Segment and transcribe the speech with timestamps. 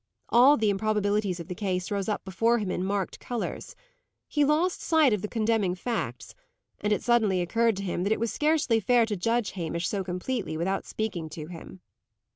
[0.29, 3.75] All the improbabilities of the case rose up before him in marked colours;
[4.27, 6.33] he lost sight of the condemning facts;
[6.79, 10.03] and it suddenly occurred to him that it was scarcely fair to judge Hamish so
[10.03, 11.81] completely without speaking to him.